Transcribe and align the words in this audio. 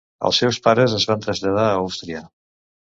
Els 0.29 0.39
seus 0.43 0.59
pares 0.69 0.97
es 1.01 1.07
van 1.11 1.23
traslladar 1.27 1.69
a 1.69 1.79
Àustria. 1.85 2.27